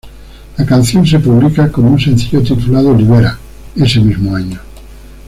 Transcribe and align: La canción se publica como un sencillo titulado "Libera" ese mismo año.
La 0.57 0.65
canción 0.65 1.05
se 1.05 1.19
publica 1.19 1.71
como 1.71 1.91
un 1.91 1.99
sencillo 1.99 2.41
titulado 2.41 2.91
"Libera" 2.97 3.37
ese 3.75 3.99
mismo 3.99 4.35
año. 4.35 4.59